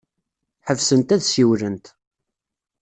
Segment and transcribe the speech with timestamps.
[0.67, 1.85] Ḥebsent ad ssiwlent.